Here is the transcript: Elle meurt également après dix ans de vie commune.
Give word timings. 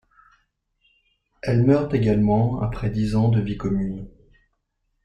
Elle 1.43 1.61
meurt 1.63 1.93
également 1.93 2.59
après 2.59 2.89
dix 2.89 3.13
ans 3.15 3.29
de 3.29 3.39
vie 3.39 3.55
commune. 3.57 4.07